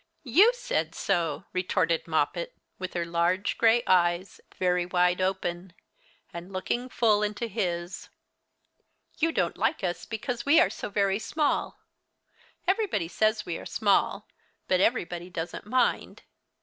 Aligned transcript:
"You 0.23 0.51
said 0.55 0.95
so," 0.95 1.45
retorted 1.53 2.07
Moppet, 2.07 2.55
with 2.79 2.95
her 2.95 3.05
large 3.05 3.55
gray 3.59 3.83
eyes 3.85 4.41
very 4.57 4.83
wide 4.83 5.21
open, 5.21 5.73
and 6.33 6.51
looking 6.51 6.89
full 6.89 7.21
into 7.21 7.45
his. 7.45 8.09
"You 9.19 9.31
don't 9.31 9.57
like 9.57 9.83
us 9.83 10.07
because 10.07 10.43
we 10.43 10.59
are 10.59 10.71
so 10.71 10.89
very 10.89 11.19
small. 11.19 11.81
Everybody 12.67 13.07
says 13.09 13.45
we 13.45 13.59
are 13.59 13.65
small, 13.67 14.27
but 14.67 14.79
everybody 14.81 15.29
doesn't 15.29 15.67
mind. 15.67 16.23